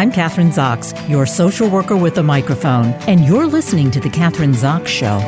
[0.00, 4.54] I'm Kathryn Zox, your social worker with a microphone, and you're listening to The Kathryn
[4.54, 5.18] Zox Show.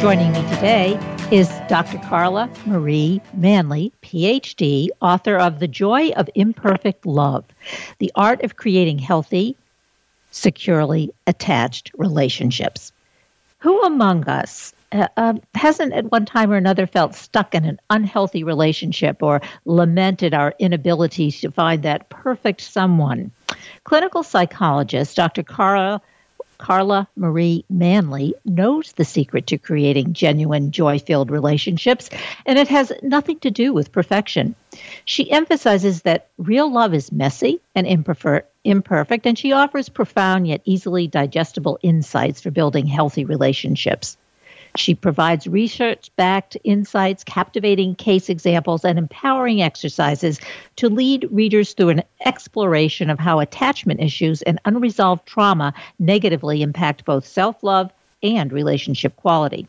[0.00, 0.98] Joining me today
[1.30, 1.98] is Dr.
[1.98, 7.44] Carla Marie Manly, PhD, author of The Joy of Imperfect Love
[8.00, 9.56] The Art of Creating Healthy,
[10.32, 12.90] Securely Attached Relationships.
[13.58, 17.78] Who among us uh, uh, hasn't at one time or another felt stuck in an
[17.90, 23.30] unhealthy relationship or lamented our inability to find that perfect someone?
[23.84, 25.42] Clinical psychologist Dr.
[25.42, 26.00] Carla
[26.58, 32.08] Carla Marie Manly knows the secret to creating genuine, joy filled relationships,
[32.46, 34.54] and it has nothing to do with perfection.
[35.04, 41.06] She emphasizes that real love is messy and imperfect, and she offers profound yet easily
[41.06, 44.16] digestible insights for building healthy relationships.
[44.76, 50.40] She provides research backed insights, captivating case examples, and empowering exercises
[50.76, 57.04] to lead readers through an exploration of how attachment issues and unresolved trauma negatively impact
[57.04, 59.66] both self love and relationship quality.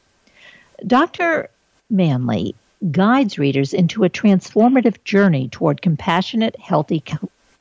[0.85, 1.49] Dr.
[1.89, 2.55] Manly
[2.91, 6.99] guides readers into a transformative journey toward compassionate, healthy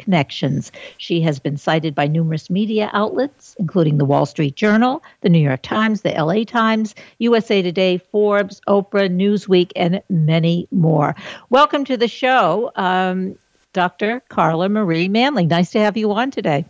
[0.07, 0.71] connections.
[0.99, 5.41] She has been cited by numerous media outlets, including the Wall Street Journal, the New
[5.41, 11.17] York Times, the LA Times, USA Today, Forbes, Oprah, Newsweek, and many more.
[11.51, 13.37] Welcome to the show, um,
[13.73, 14.23] Dr.
[14.29, 15.45] Carla Marie Manly.
[15.45, 16.65] Nice to have you on today.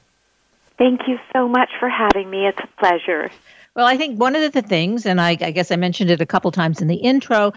[0.79, 2.47] Thank you so much for having me.
[2.47, 3.31] It's a pleasure.
[3.75, 6.27] Well, I think one of the things, and I, I, guess I mentioned it a
[6.27, 7.53] couple times in the intro,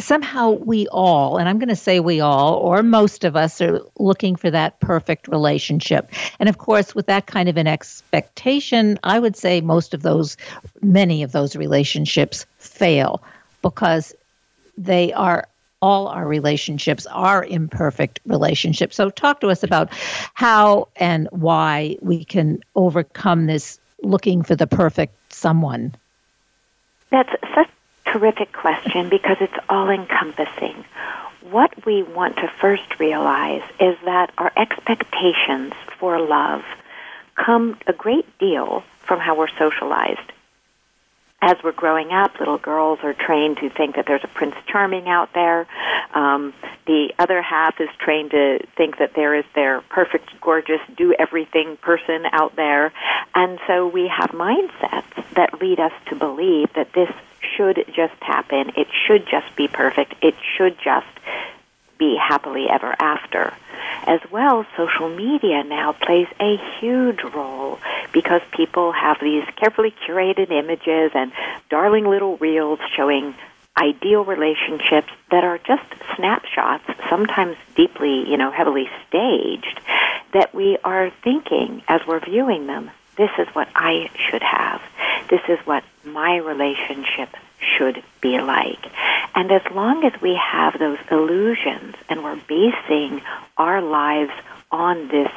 [0.00, 3.80] somehow we all, and I'm going to say we all, or most of us, are
[3.98, 6.10] looking for that perfect relationship.
[6.38, 10.36] And of course, with that kind of an expectation, I would say most of those,
[10.82, 13.22] many of those relationships fail
[13.62, 14.14] because
[14.76, 15.46] they are
[15.82, 18.96] all our relationships are imperfect relationships.
[18.96, 19.88] So, talk to us about
[20.34, 25.94] how and why we can overcome this looking for the perfect someone.
[27.10, 27.70] That's such
[28.12, 30.84] terrific question because it's all encompassing.
[31.50, 36.62] What we want to first realize is that our expectations for love
[37.34, 40.32] come a great deal from how we're socialized.
[41.42, 45.08] As we're growing up, little girls are trained to think that there's a Prince Charming
[45.08, 45.66] out there.
[46.12, 46.52] Um,
[46.86, 51.78] the other half is trained to think that there is their perfect, gorgeous, do everything
[51.78, 52.92] person out there.
[53.34, 57.08] And so we have mindsets that lead us to believe that this
[57.56, 58.72] should just happen.
[58.76, 60.14] It should just be perfect.
[60.22, 61.06] It should just
[61.98, 63.52] be happily ever after.
[64.06, 67.78] As well, social media now plays a huge role
[68.12, 71.32] because people have these carefully curated images and
[71.68, 73.34] darling little reels showing
[73.76, 75.82] ideal relationships that are just
[76.16, 79.80] snapshots, sometimes deeply, you know, heavily staged,
[80.32, 84.80] that we are thinking as we're viewing them, this is what I should have.
[85.28, 87.28] This is what my relationship
[87.60, 88.84] should be like.
[89.34, 93.22] And as long as we have those illusions and we're basing
[93.56, 94.32] our lives
[94.70, 95.30] on this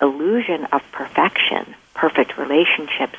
[0.00, 3.18] illusion of perfection, perfect relationships,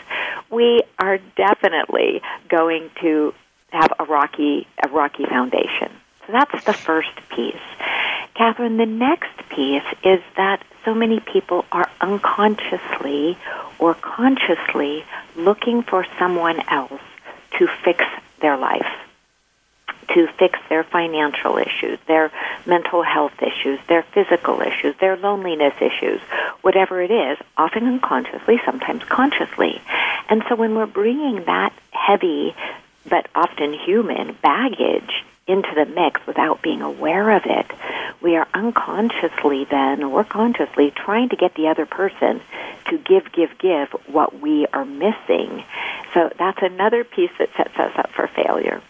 [0.49, 3.33] we are definitely going to
[3.71, 5.91] have a rocky a rocky foundation.
[6.25, 7.55] So that's the first piece.
[8.35, 13.37] Kathryn, the next piece is that so many people are unconsciously
[13.79, 17.01] or consciously looking for someone else
[17.57, 18.03] to fix
[18.41, 18.91] their life,
[20.13, 22.29] to fix their financial issues, their
[22.65, 26.19] mental health issues, their physical issues, their loneliness issues,
[26.61, 29.81] whatever it is, often unconsciously, sometimes consciously.
[30.29, 32.53] And so when we're bringing that heavy
[33.07, 37.65] but often human baggage into the mix without being aware of it,
[38.21, 42.41] we are unconsciously then or consciously trying to get the other person
[42.89, 45.63] to give, give, give what we are missing.
[46.13, 48.81] So that's another piece that sets us up for failure.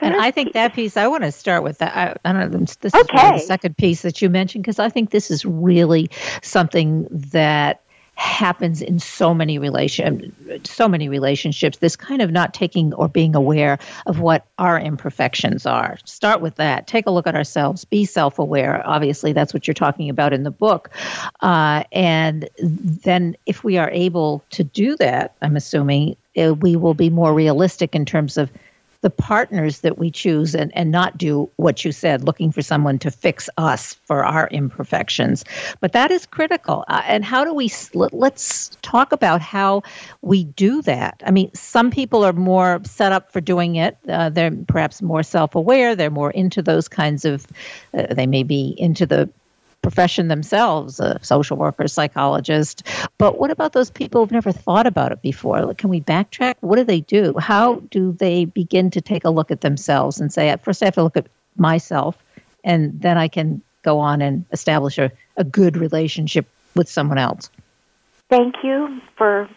[0.00, 1.96] and I think that piece, I want to start with that.
[1.96, 3.36] I, I don't know, this okay.
[3.36, 6.08] is the second piece that you mentioned because I think this is really
[6.42, 7.82] something that
[8.20, 10.30] happens in so many relation
[10.64, 15.64] so many relationships this kind of not taking or being aware of what our imperfections
[15.64, 15.96] are.
[16.04, 16.86] Start with that.
[16.86, 17.86] Take a look at ourselves.
[17.86, 18.86] Be self-aware.
[18.86, 20.90] Obviously that's what you're talking about in the book.
[21.40, 26.94] Uh, and then if we are able to do that i'm assuming uh, we will
[26.94, 28.50] be more realistic in terms of
[29.02, 32.98] the partners that we choose and, and not do what you said, looking for someone
[32.98, 35.44] to fix us for our imperfections.
[35.80, 36.84] But that is critical.
[36.88, 39.82] Uh, and how do we, let's talk about how
[40.22, 41.22] we do that.
[41.24, 43.96] I mean, some people are more set up for doing it.
[44.08, 45.96] Uh, they're perhaps more self aware.
[45.96, 47.46] They're more into those kinds of,
[47.94, 49.30] uh, they may be into the
[49.82, 52.82] profession themselves, a social worker, psychologist.
[53.18, 55.64] But what about those people who've never thought about it before?
[55.64, 56.56] Like, can we backtrack?
[56.60, 57.34] What do they do?
[57.38, 60.94] How do they begin to take a look at themselves and say, first I have
[60.94, 62.16] to look at myself,
[62.64, 67.50] and then I can go on and establish a, a good relationship with someone else?
[68.28, 69.48] Thank you for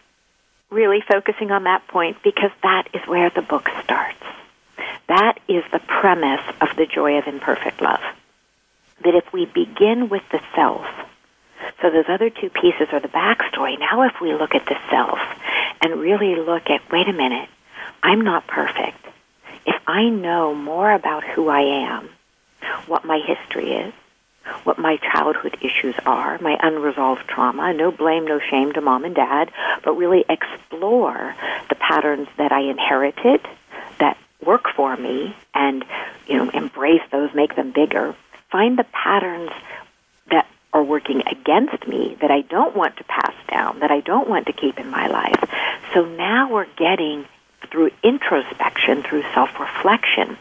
[0.70, 4.18] really focusing on that point because that is where the book starts.
[5.08, 8.00] That is the premise of the joy of imperfect love.
[9.04, 10.86] That if we begin with the self,
[11.80, 13.78] so those other two pieces are the backstory.
[13.78, 15.18] Now, if we look at the self
[15.80, 17.48] and really look at, wait a minute,
[18.02, 18.98] I'm not perfect.
[19.66, 22.08] If I know more about who I am,
[22.86, 23.94] what my history is,
[24.64, 29.14] what my childhood issues are, my unresolved trauma, no blame, no shame to mom and
[29.14, 29.50] dad,
[29.82, 31.34] but really explore
[31.68, 33.40] the patterns that I inherited
[33.98, 35.84] that work for me and,
[36.26, 38.14] you know, embrace those, make them bigger.
[38.54, 39.50] Find the patterns
[40.30, 44.28] that are working against me that I don't want to pass down, that I don't
[44.28, 45.44] want to keep in my life.
[45.92, 47.26] So now we're getting
[47.68, 50.38] through introspection, through self reflection,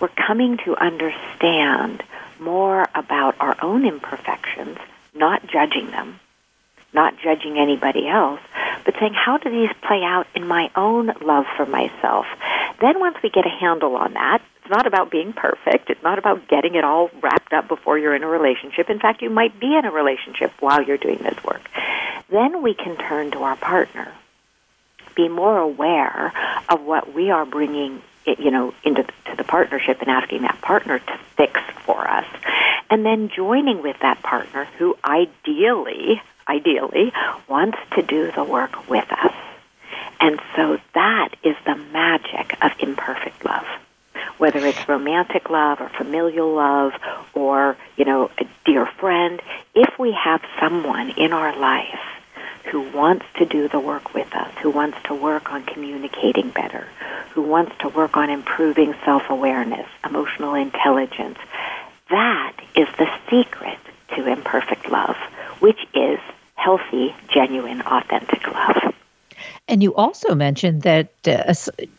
[0.00, 2.02] we're coming to understand
[2.40, 4.78] more about our own imperfections,
[5.14, 6.18] not judging them,
[6.92, 8.40] not judging anybody else,
[8.84, 12.26] but saying, how do these play out in my own love for myself?
[12.80, 15.90] Then once we get a handle on that, it's not about being perfect.
[15.90, 18.90] It's not about getting it all wrapped up before you're in a relationship.
[18.90, 21.62] In fact, you might be in a relationship while you're doing this work.
[22.30, 24.12] Then we can turn to our partner.
[25.14, 26.32] Be more aware
[26.68, 30.98] of what we are bringing you know, into to the partnership and asking that partner
[30.98, 32.26] to fix for us,
[32.90, 37.12] and then joining with that partner who ideally, ideally
[37.48, 39.34] wants to do the work with us.
[40.20, 43.66] And so that is the magic of imperfect love.
[44.38, 46.92] Whether it's romantic love or familial love
[47.34, 49.40] or, you know, a dear friend,
[49.74, 52.00] if we have someone in our life
[52.70, 56.86] who wants to do the work with us, who wants to work on communicating better,
[57.34, 61.38] who wants to work on improving self awareness, emotional intelligence.
[62.10, 63.78] That is the secret
[64.14, 65.16] to imperfect love,
[65.58, 66.20] which is
[66.62, 68.94] healthy, genuine, authentic love.
[69.68, 71.54] And you also mentioned that uh,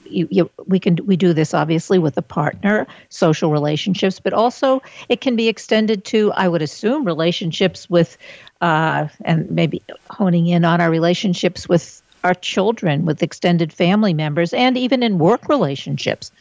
[0.05, 4.81] you, you, we can we do this obviously with a partner, social relationships, but also
[5.09, 8.17] it can be extended to, I would assume, relationships with,
[8.61, 14.53] uh, and maybe honing in on our relationships with our children, with extended family members,
[14.53, 16.31] and even in work relationships.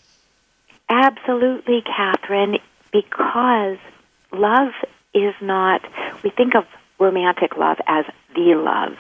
[0.89, 2.61] Absolutely, Kathryn,
[2.93, 3.79] because
[4.33, 4.73] love
[5.15, 5.81] is not,
[6.23, 6.65] we think of
[7.03, 8.05] romantic love as
[8.35, 8.97] the love.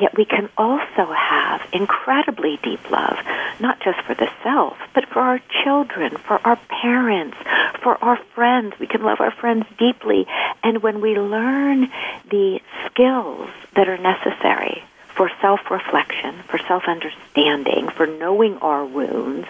[0.00, 3.18] Yet we can also have incredibly deep love,
[3.60, 7.36] not just for the self, but for our children, for our parents,
[7.82, 8.74] for our friends.
[8.80, 10.26] We can love our friends deeply.
[10.62, 11.90] And when we learn
[12.30, 14.82] the skills that are necessary
[15.14, 19.46] for self reflection, for self understanding, for knowing our wounds,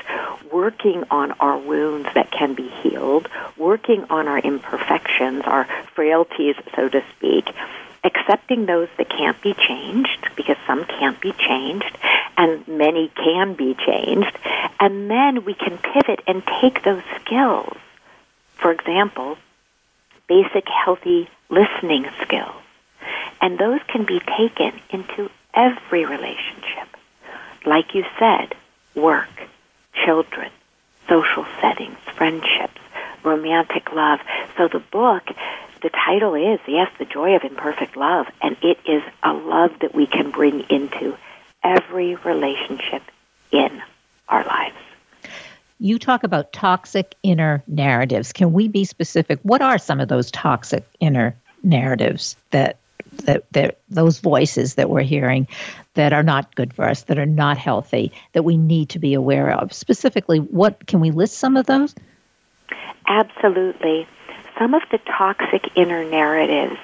[0.51, 6.89] working on our wounds that can be healed, working on our imperfections, our frailties, so
[6.89, 7.49] to speak,
[8.23, 11.97] accepting those that can't be changed, because some can't be changed,
[12.37, 14.37] and many can be changed,
[14.81, 17.77] and then we can pivot and take those skills.
[18.55, 19.37] For example,
[20.29, 22.55] basic healthy listening skills.
[23.41, 26.89] And those can be taken into every relationship.
[27.67, 28.55] Like you said,
[28.95, 29.31] work,
[30.05, 30.51] children,
[31.09, 32.81] social settings, friendships,
[33.25, 34.21] romantic love.
[34.57, 35.25] So the book,
[35.83, 39.95] the title is, yes, The Joy of Imperfect Love, and it is a love that
[39.95, 41.17] we can bring into
[41.65, 43.03] every relationship
[43.51, 43.83] in
[44.29, 44.77] our lives.
[45.79, 48.33] You talk about toxic inner narratives.
[48.33, 49.41] Can we be specific?
[49.43, 52.79] What are some of those toxic inner narratives that
[53.25, 55.47] that, that those voices that we're hearing
[55.95, 59.13] that are not good for us, that are not healthy, that we need to be
[59.13, 59.71] aware of.
[59.73, 61.95] Specifically, what can we list some of those?
[63.07, 64.07] Absolutely.
[64.63, 66.79] Some of the toxic inner narratives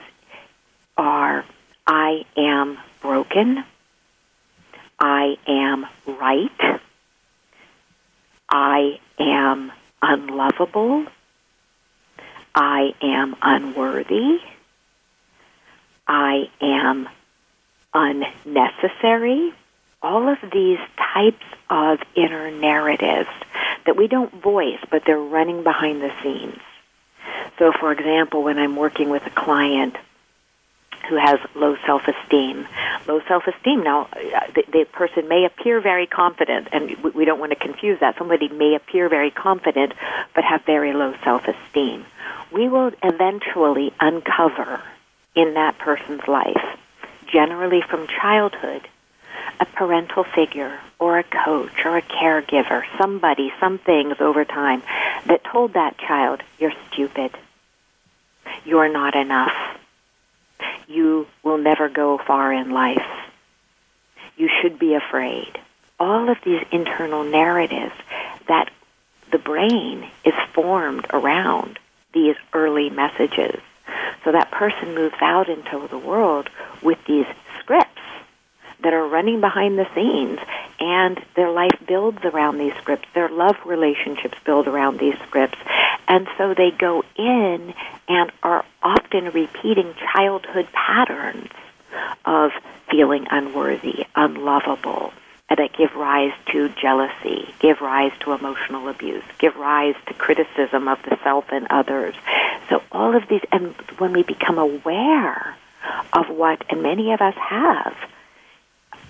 [0.96, 1.44] are
[1.86, 3.62] I am broken,
[4.98, 6.80] I am right,
[8.48, 9.70] I am
[10.02, 11.06] unlovable,
[12.52, 14.40] I am unworthy.
[16.08, 17.08] I am
[17.94, 19.54] unnecessary.
[20.02, 20.80] All of these
[21.14, 23.30] types of inner narratives
[23.86, 26.58] that we don't voice, but they're running behind the scenes.
[27.58, 29.96] So, for example, when I'm working with a client
[31.08, 32.66] who has low self-esteem,
[33.06, 33.82] low self-esteem.
[33.82, 37.56] Now, uh, the, the person may appear very confident, and we, we don't want to
[37.56, 38.18] confuse that.
[38.18, 39.94] Somebody may appear very confident,
[40.34, 42.04] but have very low self-esteem.
[42.52, 44.82] we will eventually uncover
[45.34, 46.78] in that person's life,
[47.26, 48.86] generally from childhood,
[49.60, 54.82] a parental figure or a coach or a caregiver, somebody, some things over time
[55.26, 57.30] that told that child, you're stupid.
[58.64, 59.52] You're not enough.
[60.86, 63.06] You will never go far in life.
[64.36, 65.58] You should be afraid.
[66.00, 67.94] All of these internal narratives
[68.46, 68.70] that
[69.30, 71.78] the brain is formed around
[72.14, 73.60] these early messages.
[74.24, 76.48] So that person moves out into the world
[76.82, 77.26] with these
[77.58, 78.00] scripts
[78.82, 80.38] that are running behind the scenes
[80.80, 83.08] and their life builds around these scripts.
[83.14, 85.58] Their love relationships build around these scripts.
[86.08, 87.74] And so they go in
[88.08, 91.50] and are often repeating childhood patterns
[92.24, 92.52] of
[92.90, 95.12] feeling unworthy, unlovable,
[95.50, 100.98] that give rise to jealousy, give rise to emotional abuse, give rise to criticism of
[101.02, 102.14] the self and others.
[102.68, 105.56] So all of these, and when we become aware
[106.12, 107.94] of what, and many of us have,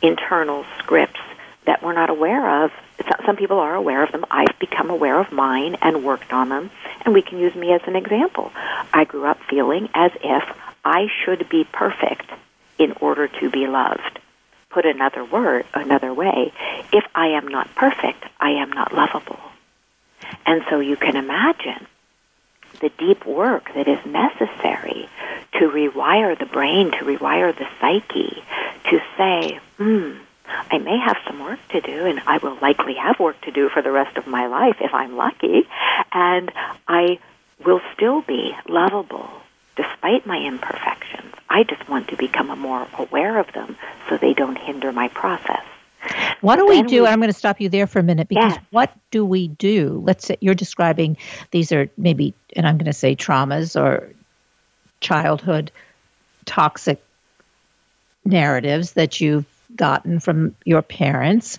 [0.03, 1.21] internal scripts
[1.69, 2.71] that we're not aware of.
[3.27, 4.25] Some people are aware of them.
[4.31, 6.71] I've become aware of mine and worked on them,
[7.05, 8.51] and we can use me as an example.
[8.95, 10.45] I grew up feeling as if
[10.83, 12.31] I should be perfect
[12.79, 14.19] in order to be loved.
[14.71, 16.55] Put another word, another way,
[16.91, 19.41] if I am not perfect, I am not lovable.
[20.47, 21.87] And so you can imagine
[22.81, 25.07] the deep work that is necessary
[25.53, 28.43] to rewire the brain, to rewire the psyche,
[28.89, 30.13] to say, hmm,
[30.71, 33.69] I may have some work to do, and I will likely have work to do
[33.69, 35.69] for the rest of my life if I'm lucky,
[36.13, 36.51] and
[36.87, 37.19] I
[37.65, 39.31] will still be lovable
[39.77, 41.35] despite my imperfections.
[41.49, 43.77] I just want to become more aware of them
[44.09, 45.63] so they don't hinder my process.
[46.41, 47.03] What do we do?
[47.03, 48.65] We, I'm going to stop you there for a minute because yes.
[48.71, 50.01] what do we do?
[50.05, 51.17] Let's say you're describing
[51.51, 54.13] these are maybe, and I'm going to say traumas or
[55.01, 55.73] childhood
[56.45, 57.03] toxic
[58.25, 61.59] narratives that you've gotten from your parents.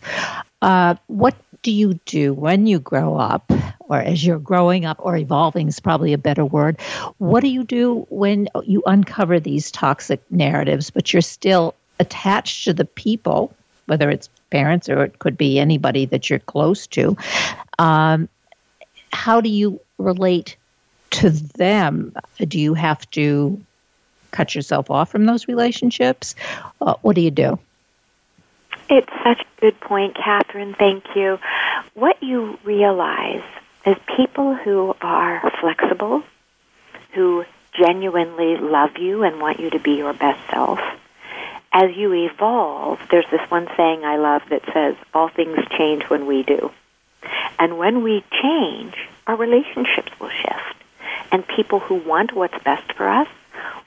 [0.61, 5.15] Uh, what do you do when you grow up, or as you're growing up, or
[5.17, 6.79] evolving is probably a better word?
[7.17, 12.73] What do you do when you uncover these toxic narratives, but you're still attached to
[12.73, 13.53] the people,
[13.87, 17.17] whether it's parents or it could be anybody that you're close to?
[17.77, 18.29] Um,
[19.11, 20.55] how do you relate
[21.11, 22.13] to them?
[22.37, 23.61] Do you have to
[24.31, 26.35] cut yourself off from those relationships?
[26.81, 27.59] Uh, what do you do?
[28.89, 30.75] It's such a good point, Kathryn.
[30.77, 31.39] Thank you.
[31.93, 33.43] What you realize
[33.86, 36.24] is people who are flexible,
[37.13, 40.79] who genuinely love you and want you to be your best self,
[41.72, 46.25] as you evolve, there's this one saying I love that says, all things change when
[46.25, 46.72] we do.
[47.60, 48.96] And when we change,
[49.27, 50.75] our relationships will shift.
[51.31, 53.27] And people who want what's best for us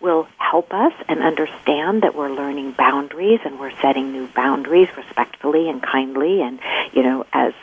[0.01, 5.71] will help us and understand that we're learning boundaries and we're setting new boundaries respectfully
[5.71, 6.61] and kindly and,
[6.93, 7.55] you know, as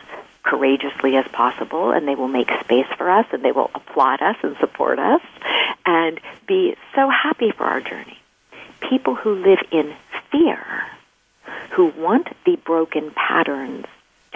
[0.42, 4.36] courageously as possible and they will make space for us and they will applaud us
[4.42, 5.22] and support us
[5.86, 8.18] and be so happy for our journey.
[8.90, 9.94] People who live in
[10.32, 10.66] fear,
[11.74, 13.86] who want the broken patterns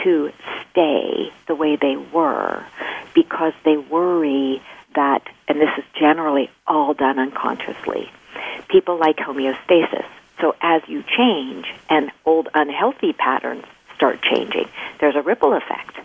[0.04, 0.32] to
[0.70, 2.64] stay the way they were
[3.16, 4.62] because they worry
[4.94, 8.12] that, and this is generally all done unconsciously,
[8.68, 10.06] people like homeostasis.
[10.42, 14.68] So as you change and old unhealthy patterns start changing,
[15.00, 15.98] there's a ripple effect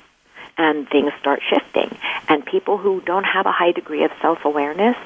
[0.58, 1.97] and things start shifting.
[2.28, 4.97] And people who don't have a high degree of self awareness,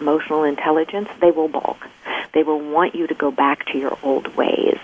[0.00, 1.86] emotional intelligence, they will balk.
[2.32, 4.78] They will want you to go back to your old ways.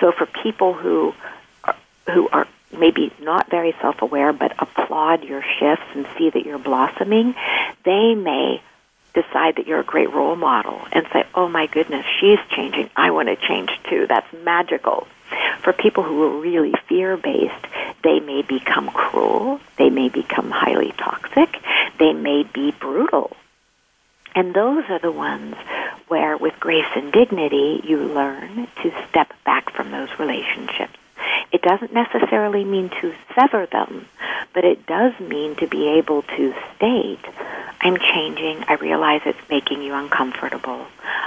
[0.00, 1.14] So for people who
[1.62, 1.76] are,
[2.12, 6.58] who are maybe not very self aware but applaud your shifts and see that you're
[6.58, 7.34] blossoming,
[7.84, 8.60] they may
[9.14, 12.90] decide that you're a great role model and say, oh my goodness, she's changing.
[12.96, 14.06] I want to change too.
[14.08, 15.06] That's magical.
[15.62, 17.66] For people who are really fear based,
[18.02, 19.60] they may become cruel.
[19.78, 21.48] They may become highly toxic.
[21.98, 23.36] They may be brutal.
[24.34, 25.54] And those are the ones
[26.08, 30.98] where, with grace and dignity, you learn to step back from those relationships
[31.52, 34.06] it doesn't necessarily mean to sever them,
[34.52, 37.24] but it does mean to be able to state,
[37.80, 38.64] I'm changing.
[38.66, 40.86] I realize it's making you uncomfortable.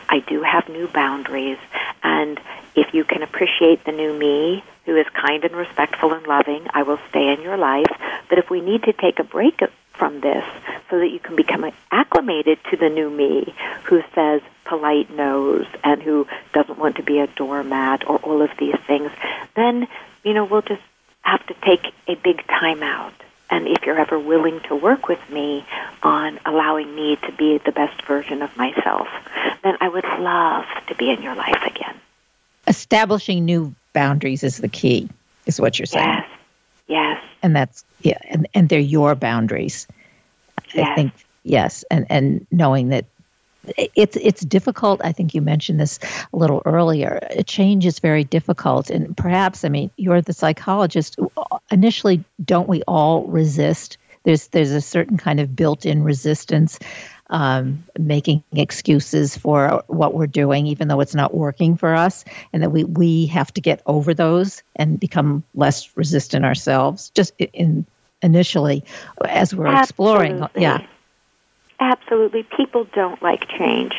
[0.10, 1.60] I do have new boundaries.
[2.04, 2.40] And
[2.76, 6.84] if you can appreciate the new me, who is kind and respectful and loving, I
[6.84, 7.92] will stay in your life.
[8.30, 9.62] But if we need to take a break
[9.94, 10.46] from this
[10.90, 16.02] so that you can become acclimated to the new me who says polite no's and
[16.02, 19.12] who doesn't want to be a doormat or all of these things,
[19.56, 19.88] then
[20.24, 20.82] you know, we'll just
[21.22, 23.14] have to take a big time out
[23.50, 25.66] and if you're ever willing to work with me
[26.04, 29.08] on allowing me to be the best version of myself,
[29.64, 31.96] then I would love to be in your life again.
[32.68, 35.10] Establishing new boundaries is the key,
[35.46, 36.08] is what you're saying.
[36.08, 36.30] Yes.
[36.88, 37.24] Yes.
[37.42, 39.88] And that's yeah, and, and they're your boundaries.
[40.74, 40.90] Yes.
[40.90, 43.06] I think yes, and and knowing that
[43.78, 45.02] it's it's difficult.
[45.04, 46.00] I think you mentioned this
[46.34, 47.20] a little earlier.
[47.46, 51.18] Change is very difficult, and perhaps I mean you're the psychologist.
[51.72, 53.98] Initially, don't we all resist?
[54.24, 56.80] There's there's a certain kind of built-in resistance,
[57.30, 62.62] um, making excuses for what we're doing, even though it's not working for us, and
[62.64, 67.10] that we we have to get over those and become less resistant ourselves.
[67.12, 67.86] Just in
[68.22, 68.84] initially,
[69.26, 70.26] as we're Absolutely.
[70.26, 70.86] exploring, yeah
[71.80, 72.44] Absolutely.
[72.44, 73.94] People don't like change.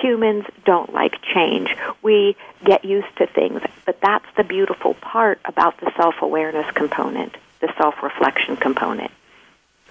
[0.00, 1.74] Humans don't like change.
[2.02, 3.60] We get used to things.
[3.84, 9.10] But that's the beautiful part about the self awareness component, the self reflection component.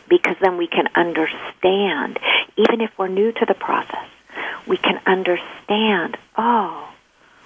[0.08, 2.20] Because then we can understand,
[2.58, 4.08] even if we're new to the process,
[4.68, 6.90] we can understand, oh,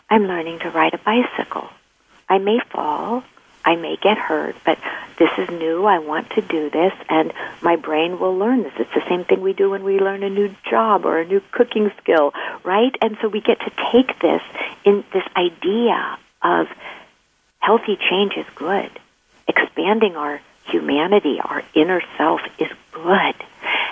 [0.09, 1.69] I'm learning to ride a bicycle.
[2.29, 3.23] I may fall,
[3.67, 4.79] I may get hurt, but
[5.19, 5.83] this is new.
[5.83, 8.71] I want to do this, and my brain will learn this.
[8.79, 11.41] It's the same thing we do when we learn a new job or a new
[11.51, 12.33] cooking skill,
[12.63, 12.95] right?
[13.01, 14.41] And so we get to take this
[14.85, 16.67] in this idea of
[17.59, 18.89] healthy change is good.
[19.49, 20.39] Expanding our
[20.71, 23.35] humanity, our inner self is good.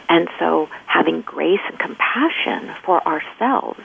[0.08, 3.82] And so having grace and compassion for ourselves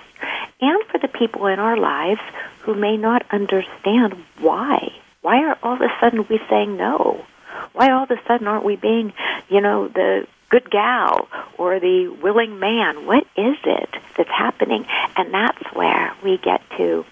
[0.61, 2.20] and for the people in our lives
[2.61, 7.24] who may not understand why why are all of a sudden we saying no?
[7.72, 9.12] Why all of a sudden aren't we being,
[9.48, 13.06] you know, the good gal or the willing man?
[13.06, 14.86] What is it that's happening?
[15.16, 17.04] And that's where we get to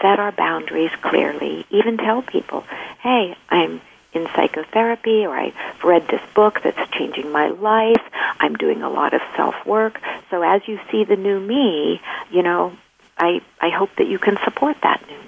[0.00, 2.64] set our boundaries clearly, even tell people,
[3.00, 3.80] hey, I'm
[4.12, 8.02] in psychotherapy or I've read this book that's changing my life.
[8.40, 10.00] I'm doing a lot of self work.
[10.30, 12.00] So as you see the new me,
[12.30, 12.72] you know,
[13.18, 15.19] I, I hope that you can support that new.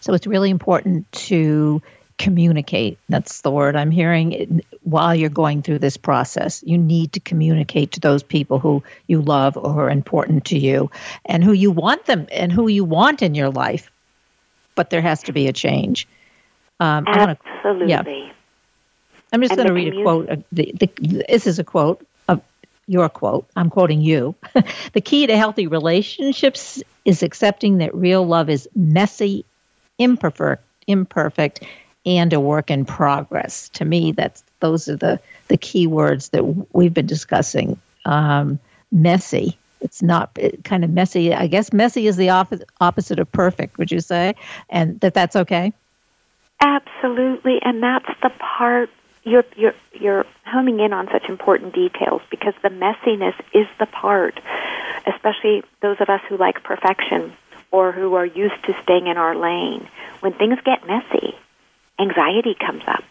[0.00, 1.80] So it's really important to
[2.20, 2.98] communicate.
[3.08, 6.62] That's the word I'm hearing while you're going through this process.
[6.66, 10.58] You need to communicate to those people who you love or who are important to
[10.58, 10.90] you
[11.24, 13.90] and who you want them and who you want in your life.
[14.74, 16.06] But there has to be a change.
[16.78, 17.46] Um, Absolutely.
[17.64, 18.32] Wanna, yeah.
[19.32, 20.28] I'm just going to read a quote.
[20.52, 22.42] the, the, this is a quote of
[22.86, 23.46] your quote.
[23.56, 24.34] I'm quoting you.
[24.92, 29.46] the key to healthy relationships is accepting that real love is messy
[30.00, 31.62] imperfect, imperfect,
[32.04, 33.68] and a work in progress.
[33.70, 36.42] To me, that's those are the the key words that
[36.74, 37.80] we've been discussing.
[38.06, 38.58] Um,
[38.90, 39.56] messy.
[39.80, 41.32] It's not it, kind of messy.
[41.32, 43.78] I guess messy is the opposite opposite of perfect.
[43.78, 44.34] Would you say?
[44.70, 45.72] And that that's okay.
[46.60, 48.90] Absolutely, and that's the part
[49.24, 54.40] you're you're you're homing in on such important details because the messiness is the part,
[55.06, 57.32] especially those of us who like perfection
[57.70, 59.88] or who are used to staying in our lane,
[60.20, 61.34] when things get messy,
[61.98, 63.04] anxiety comes up.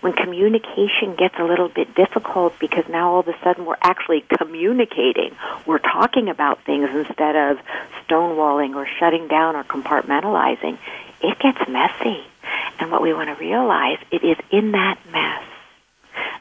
[0.00, 4.24] When communication gets a little bit difficult because now all of a sudden we're actually
[4.38, 5.36] communicating,
[5.66, 7.58] we're talking about things instead of
[8.06, 10.78] stonewalling or shutting down or compartmentalizing,
[11.20, 12.24] it gets messy.
[12.78, 15.44] And what we want to realize, it is in that mess,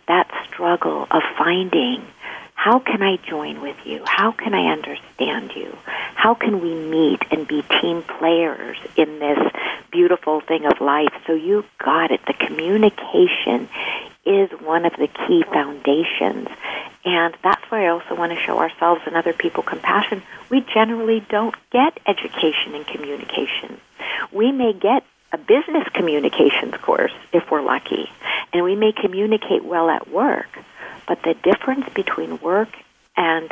[0.08, 2.06] that struggle of finding
[2.60, 4.04] how can I join with you?
[4.06, 5.78] How can I understand you?
[6.16, 9.40] How can we meet and be team players in this
[9.94, 11.14] beautiful thing of life?
[11.26, 12.20] So you got it.
[12.28, 13.70] The communication
[14.26, 16.50] is one of the key foundations.
[17.06, 20.22] And that's why I also want to show ourselves and other people compassion.
[20.50, 23.80] We generally don't get education in communication.
[24.34, 28.10] We may get a business communications course if we're lucky,
[28.52, 30.60] and we may communicate well at work.
[31.10, 32.70] But the difference between work
[33.18, 33.52] and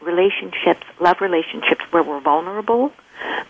[0.00, 2.90] relationships, love relationships where we're vulnerable,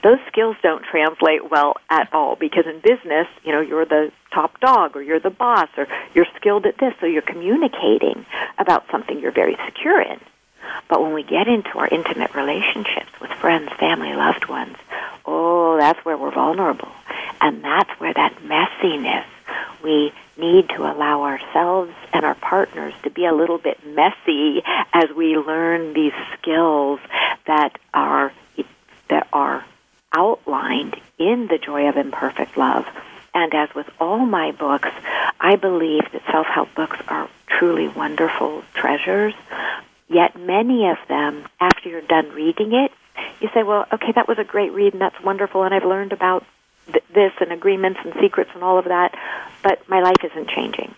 [0.03, 4.61] those skills don't translate well at all because in business, you know, you're the top
[4.61, 8.27] dog or you're the boss or you're skilled at this, so you're communicating
[8.59, 10.21] about something you're very secure in.
[10.91, 14.77] But when we get into our intimate relationships with friends, family, loved ones,
[15.25, 16.93] oh, that's where we're vulnerable.
[17.41, 19.25] And that's where that messiness
[19.83, 25.11] we need to allow ourselves and our partners to be a little bit messy as
[25.17, 27.01] we learn these skills
[27.47, 28.33] that are
[29.09, 29.65] that are
[30.15, 32.87] outlined in the joy of imperfect love.
[33.35, 34.89] And as with all my books,
[35.41, 39.35] I believe that self-help books are truly wonderful treasures.
[40.09, 42.93] Yet many of them, after you're done reading it,
[43.41, 46.13] you say, well, okay, that was a great read and that's wonderful and I've learned
[46.13, 46.45] about
[46.91, 49.17] th- this and agreements and secrets and all of that,
[49.63, 50.95] but my life isn't changing.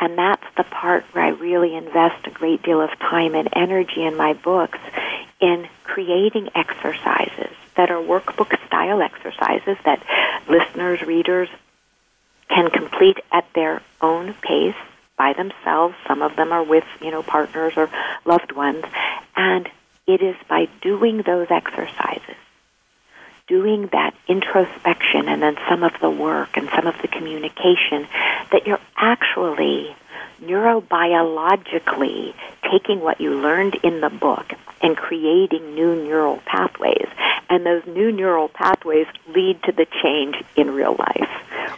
[0.00, 4.04] And that's the part where I really invest a great deal of time and energy
[4.04, 4.78] in my books
[5.40, 10.02] in creating exercises that are workbook style exercises that
[10.48, 11.48] listeners, readers
[12.48, 14.74] can complete at their own pace
[15.16, 15.94] by themselves.
[16.06, 17.90] Some of them are with, you know, partners or
[18.24, 18.84] loved ones.
[19.36, 19.68] And
[20.06, 22.36] it is by doing those exercises,
[23.48, 28.06] doing that introspection and then some of the work and some of the communication
[28.52, 29.94] that you're actually
[30.42, 32.34] neurobiologically
[32.70, 37.08] taking what you learned in the book and creating new neural pathways.
[37.50, 41.28] And those new neural pathways lead to the change in real life.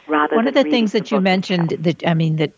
[0.08, 2.52] Rather one of the things the that you mentioned that I mean that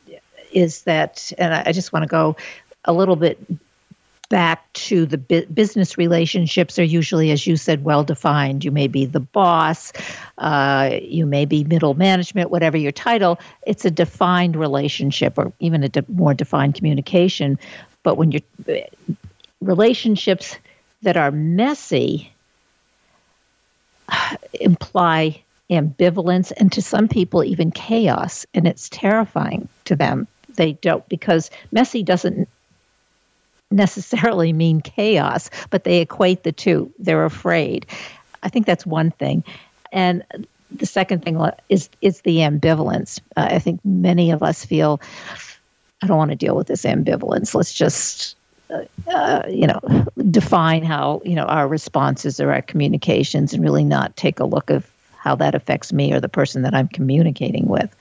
[0.50, 2.36] is that, and I just want to go
[2.84, 3.38] a little bit
[4.32, 8.64] back to the bu- business relationships are usually, as you said, well defined.
[8.64, 9.92] You may be the boss,
[10.38, 13.38] uh, you may be middle management, whatever your title.
[13.66, 17.58] It's a defined relationship or even a de- more defined communication.
[18.04, 18.86] But when you're
[19.60, 20.56] relationships
[21.02, 22.32] that are messy
[24.54, 31.06] imply ambivalence and to some people even chaos and it's terrifying to them they don't
[31.08, 32.48] because messy doesn't
[33.72, 36.92] necessarily mean chaos but they equate the two.
[36.98, 37.86] They're afraid.
[38.42, 39.44] I think that's one thing.
[39.92, 40.24] And
[40.70, 43.20] the second thing is is the ambivalence.
[43.36, 45.00] Uh, i think many of us feel
[46.02, 47.54] i don't want to deal with this ambivalence.
[47.54, 48.36] Let's just
[49.08, 49.80] uh, you know,
[50.30, 54.70] define how you know our responses or our communications, and really not take a look
[54.70, 57.94] of how that affects me or the person that I'm communicating with.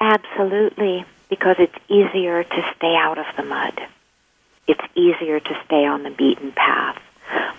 [0.00, 3.80] Absolutely, because it's easier to stay out of the mud.
[4.66, 7.00] It's easier to stay on the beaten path.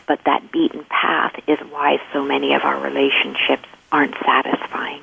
[0.08, 5.02] But that beaten path is why so many of our relationships aren't satisfying.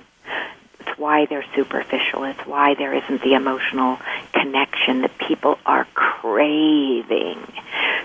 [0.80, 2.24] It's why they're superficial.
[2.24, 3.98] It's why there isn't the emotional
[4.32, 7.38] connection that people are craving.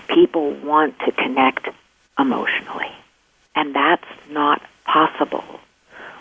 [0.08, 1.68] People want to connect
[2.18, 2.92] emotionally.
[3.54, 5.44] And that's not possible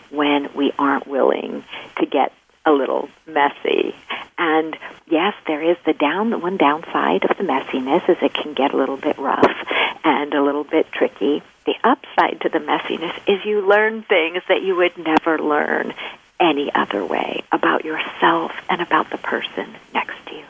[0.09, 1.63] when we aren't willing
[1.99, 2.31] to get
[2.65, 3.95] a little messy.
[4.41, 4.75] And
[5.07, 8.73] yes, there is the down the one downside of the messiness is it can get
[8.73, 9.55] a little bit rough
[10.03, 11.43] and a little bit tricky.
[11.67, 15.93] The upside to the messiness is you learn things that you would never learn
[16.39, 20.43] any other way about yourself and about the person next to you.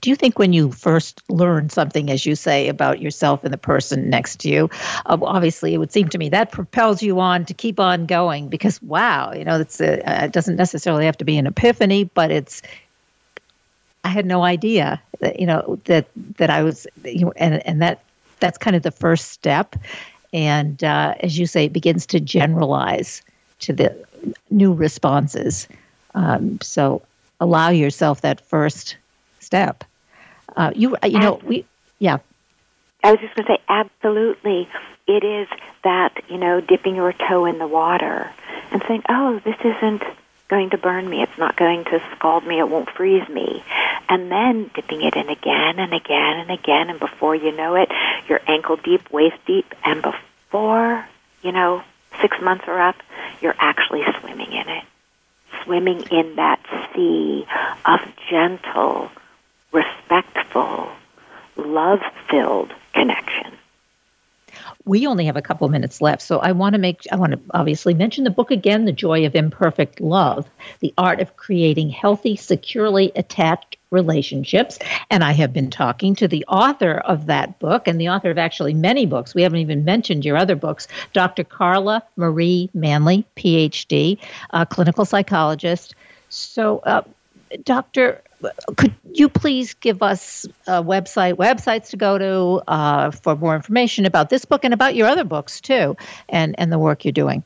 [0.00, 3.58] Do you think when you first learn something, as you say, about yourself and the
[3.58, 4.70] person next to you,
[5.06, 8.48] uh, obviously it would seem to me that propels you on to keep on going
[8.48, 12.04] because, wow, you know, it's a, uh, it doesn't necessarily have to be an epiphany,
[12.04, 12.62] but it's,
[14.08, 16.06] I had no idea that, you know, that,
[16.38, 18.02] that I was, you know, and, and that,
[18.40, 19.76] that's kind of the first step.
[20.32, 23.20] And uh, as you say, it begins to generalize
[23.58, 23.94] to the
[24.48, 25.68] new responses.
[26.14, 27.02] Um, so
[27.38, 28.96] allow yourself that first
[29.40, 29.84] step.
[30.56, 31.66] Uh, you you know we
[31.98, 32.16] yeah.
[33.04, 34.68] I was just going to say absolutely.
[35.06, 35.48] It is
[35.84, 38.30] that you know dipping your toe in the water
[38.72, 40.02] and saying, "Oh, this isn't
[40.48, 41.22] going to burn me.
[41.22, 42.58] It's not going to scald me.
[42.58, 43.62] It won't freeze me."
[44.08, 47.90] And then dipping it in again and again and again, and before you know it,
[48.28, 51.06] you're ankle deep, waist deep, and before
[51.42, 51.82] you know
[52.20, 52.96] six months are up,
[53.40, 54.84] you're actually swimming in it.
[55.64, 56.60] Swimming in that
[56.94, 57.46] sea
[57.84, 59.10] of gentle,
[59.72, 60.88] respectful,
[61.56, 63.57] love filled connection.
[64.88, 67.40] We only have a couple minutes left, so I want to make I want to
[67.52, 70.48] obviously mention the book again, The Joy of Imperfect Love,
[70.80, 74.78] The Art of Creating Healthy, Securely Attached relationships.
[75.10, 78.38] And I have been talking to the author of that book and the author of
[78.38, 79.34] actually many books.
[79.34, 81.44] We haven't even mentioned your other books, Dr.
[81.44, 84.18] Carla Marie Manly, PhD,
[84.70, 85.94] clinical psychologist.
[86.30, 87.02] So, uh,
[87.64, 88.22] Doctor,
[88.76, 94.06] could you please give us a website, websites to go to uh, for more information
[94.06, 95.96] about this book and about your other books too,
[96.28, 97.42] and, and the work you're doing?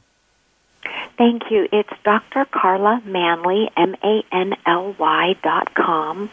[1.19, 1.69] Thank you.
[1.71, 2.47] It's Dr.
[2.47, 6.31] Carla Manly, M-A-N-L-Y dot com.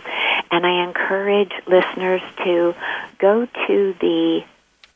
[0.51, 2.73] And I encourage listeners to
[3.19, 4.43] go to the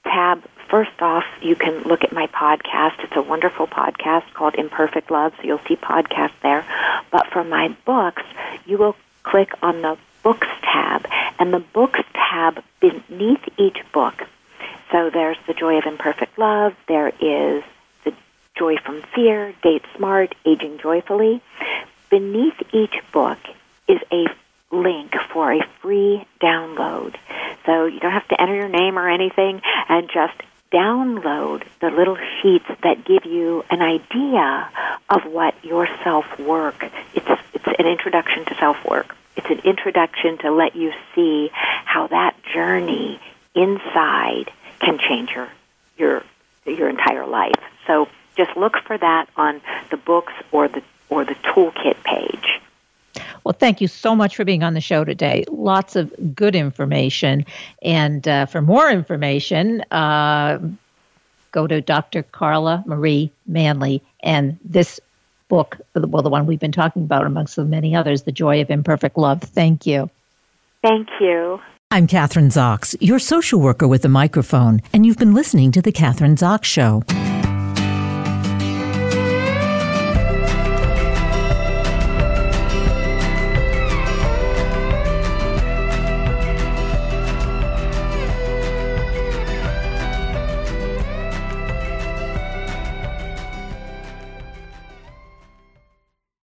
[0.03, 0.43] tab.
[0.69, 3.03] First off, you can look at my podcast.
[3.03, 6.65] It's a wonderful podcast called Imperfect Love, so you'll see podcasts there.
[7.11, 8.23] But for my books,
[8.65, 11.05] you will click on the Books tab,
[11.37, 14.23] and the Books tab beneath each book.
[14.89, 17.63] So there's The Joy of Imperfect Love, there is
[18.05, 18.13] The
[18.55, 21.41] Joy from Fear, Date Smart, Aging Joyfully.
[22.09, 23.39] Beneath each book
[23.89, 24.27] is a
[24.71, 27.15] link for a free download.
[27.65, 30.41] So you don't have to enter your name or anything and just
[30.73, 34.69] download the little sheets that give you an idea
[35.09, 36.83] of what your self work
[37.13, 39.15] it's it's an introduction to self work.
[39.35, 43.19] It's an introduction to let you see how that journey
[43.55, 45.49] inside can change your
[45.97, 46.23] your
[46.65, 47.59] your entire life.
[47.87, 52.61] So just look for that on the books or the or the toolkit page.
[53.43, 55.43] Well, thank you so much for being on the show today.
[55.49, 57.45] Lots of good information.
[57.81, 60.59] And uh, for more information, uh,
[61.51, 62.23] go to Dr.
[62.23, 64.99] Carla Marie Manly and this
[65.49, 68.69] book, well, the one we've been talking about amongst the many others, The Joy of
[68.69, 69.41] Imperfect Love.
[69.41, 70.09] Thank you.
[70.81, 71.61] Thank you.
[71.91, 75.91] I'm Kathryn Zox, your social worker with a microphone, and you've been listening to The
[75.91, 77.03] Kathryn Zox Show.